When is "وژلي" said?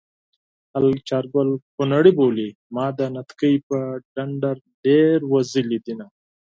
5.33-5.79